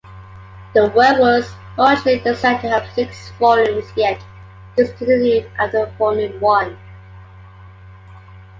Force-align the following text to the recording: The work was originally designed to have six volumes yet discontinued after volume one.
The 0.73 0.85
work 0.95 1.19
was 1.19 1.53
originally 1.77 2.21
designed 2.21 2.61
to 2.61 2.69
have 2.69 2.89
six 2.95 3.29
volumes 3.37 3.85
yet 3.95 4.19
discontinued 4.75 5.47
after 5.59 5.85
volume 5.99 6.39
one. 6.41 6.75